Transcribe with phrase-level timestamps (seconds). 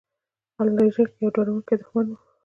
[0.61, 2.17] الاریک یو ډاروونکی دښمن و.